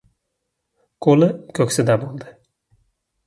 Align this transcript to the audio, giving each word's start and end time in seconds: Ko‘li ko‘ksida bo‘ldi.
Ko‘li 1.07 1.27
ko‘ksida 1.59 1.97
bo‘ldi. 2.05 2.31